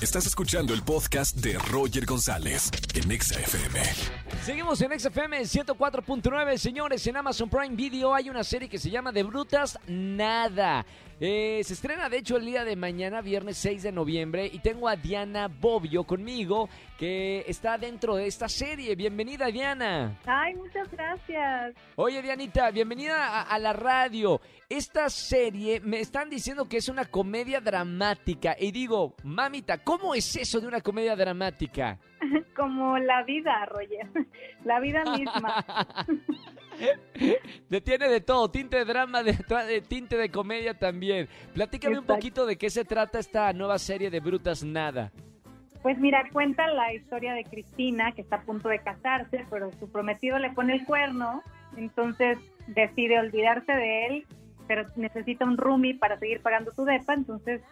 [0.00, 3.80] Estás escuchando el podcast de Roger González en Exa FM.
[4.44, 7.04] Seguimos en XFM 104.9, señores.
[7.08, 10.86] En Amazon Prime Video hay una serie que se llama De Brutas Nada.
[11.20, 14.88] Eh, se estrena, de hecho, el día de mañana, viernes 6 de noviembre, y tengo
[14.88, 18.94] a Diana Bobbio conmigo, que está dentro de esta serie.
[18.94, 20.16] Bienvenida, Diana.
[20.24, 21.74] Ay, muchas gracias.
[21.96, 24.40] Oye, Dianita, bienvenida a, a la radio.
[24.68, 30.36] Esta serie me están diciendo que es una comedia dramática, y digo, mamita, ¿cómo es
[30.36, 31.96] eso de una comedia dramática?
[32.54, 34.06] Como la vida, Roger.
[34.64, 35.64] La vida misma.
[37.84, 41.26] Tiene de todo, tinte de drama, de, de tinte de comedia también.
[41.54, 45.10] Platícame un poquito de qué se trata esta nueva serie de Brutas Nada.
[45.82, 49.90] Pues mira, cuenta la historia de Cristina, que está a punto de casarse, pero su
[49.90, 51.42] prometido le pone el cuerno,
[51.76, 54.26] entonces decide olvidarse de él,
[54.66, 57.62] pero necesita un roomie para seguir pagando su depa, entonces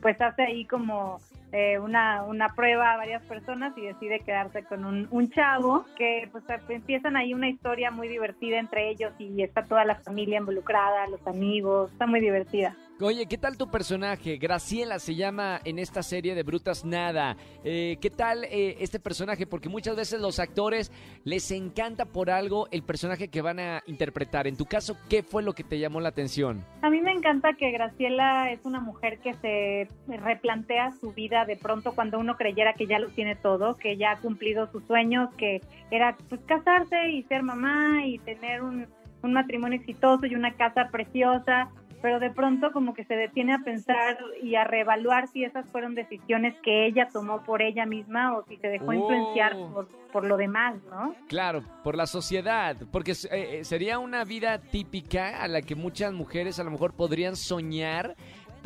[0.00, 1.20] pues hace ahí como
[1.52, 6.28] eh, una, una prueba a varias personas y decide quedarse con un, un chavo, que
[6.32, 11.06] pues empiezan ahí una historia muy divertida entre ellos y está toda la familia involucrada,
[11.08, 12.76] los amigos, está muy divertida.
[12.98, 14.38] Oye, ¿qué tal tu personaje?
[14.38, 17.36] Graciela se llama en esta serie de Brutas Nada.
[17.62, 19.46] Eh, ¿Qué tal eh, este personaje?
[19.46, 20.90] Porque muchas veces los actores
[21.22, 24.46] les encanta por algo el personaje que van a interpretar.
[24.46, 26.64] En tu caso, ¿qué fue lo que te llamó la atención?
[26.80, 31.56] A mí me encanta que Graciela es una mujer que se replantea su vida de
[31.56, 35.28] pronto cuando uno creyera que ya lo tiene todo, que ya ha cumplido sus sueños,
[35.36, 38.86] que era pues casarse y ser mamá y tener un,
[39.22, 41.68] un matrimonio exitoso y una casa preciosa,
[42.06, 45.96] pero de pronto como que se detiene a pensar y a reevaluar si esas fueron
[45.96, 48.92] decisiones que ella tomó por ella misma o si se dejó Oh.
[48.92, 51.16] influenciar por, por lo demás, ¿no?
[51.26, 53.16] Claro, por la sociedad, porque eh,
[53.58, 58.14] eh, sería una vida típica a la que muchas mujeres a lo mejor podrían soñar,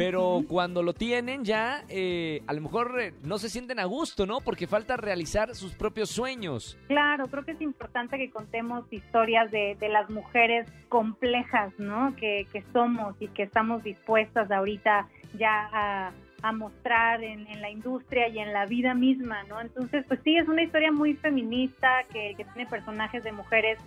[0.00, 4.24] pero cuando lo tienen ya, eh, a lo mejor eh, no se sienten a gusto,
[4.24, 4.40] ¿no?
[4.40, 6.78] Porque falta realizar sus propios sueños.
[6.88, 12.16] Claro, creo que es importante que contemos historias de, de las mujeres complejas, ¿no?
[12.16, 15.06] Que, que somos y que estamos dispuestas ahorita
[15.38, 19.60] ya a, a mostrar en, en la industria y en la vida misma, ¿no?
[19.60, 23.78] Entonces, pues sí, es una historia muy feminista que, que tiene personajes de mujeres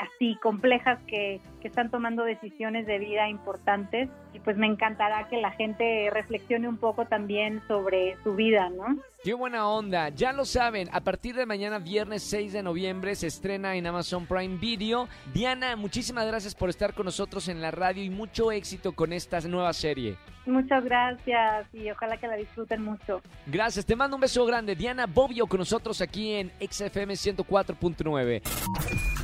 [0.00, 5.40] así complejas que, que están tomando decisiones de vida importantes y pues me encantará que
[5.40, 8.98] la gente reflexione un poco también sobre su vida, ¿no?
[9.22, 13.28] Qué buena onda, ya lo saben, a partir de mañana viernes 6 de noviembre se
[13.28, 15.08] estrena en Amazon Prime Video.
[15.32, 19.40] Diana, muchísimas gracias por estar con nosotros en la radio y mucho éxito con esta
[19.40, 20.16] nueva serie.
[20.46, 23.22] Muchas gracias y ojalá que la disfruten mucho.
[23.46, 24.74] Gracias, te mando un beso grande.
[24.74, 29.23] Diana Bobbio con nosotros aquí en XFM 104.9.